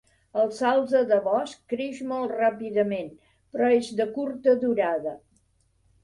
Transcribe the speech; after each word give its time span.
El 0.43 0.47
salze 0.59 0.99
de 1.09 1.17
bosc 1.25 1.59
creix 1.73 1.99
molt 2.11 2.33
ràpidament, 2.39 3.11
però 3.57 3.67
és 3.75 3.91
de 4.01 4.07
curta 4.15 4.55
durada. 4.65 5.13